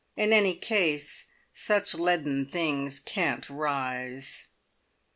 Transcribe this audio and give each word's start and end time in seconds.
In 0.17 0.33
any 0.33 0.55
case, 0.55 1.25
such 1.53 1.93
leaden 1.93 2.47
things 2.47 2.99
can't 2.99 3.47
rise. 3.51 4.45